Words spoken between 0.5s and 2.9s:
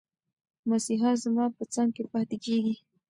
مسیحا زما په څنګ کې پاتې کېږي.